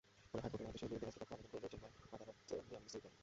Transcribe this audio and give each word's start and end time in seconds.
পরে 0.29 0.41
হাইকোর্টের 0.43 0.69
আদেশের 0.71 0.89
বিরুদ্ধে 0.91 1.07
রাষ্ট্রপক্ষ 1.07 1.31
আবেদন 1.37 1.51
করলে 1.53 1.67
চেম্বার 1.71 1.89
আদালত 2.15 2.37
জামিন 2.71 2.89
স্থগিত 2.91 3.05
করেন। 3.05 3.19